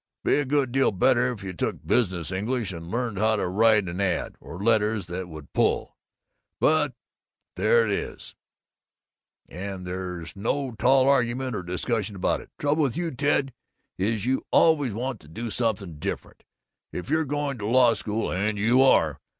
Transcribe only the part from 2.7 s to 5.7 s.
and learned how to write an ad, or letters that would